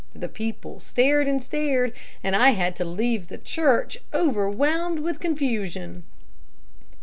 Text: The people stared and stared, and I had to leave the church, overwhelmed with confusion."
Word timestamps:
The 0.15 0.27
people 0.29 0.79
stared 0.79 1.27
and 1.27 1.39
stared, 1.43 1.93
and 2.23 2.35
I 2.35 2.53
had 2.57 2.75
to 2.77 2.85
leave 2.85 3.27
the 3.27 3.37
church, 3.37 3.99
overwhelmed 4.15 4.97
with 4.97 5.19
confusion." 5.19 6.05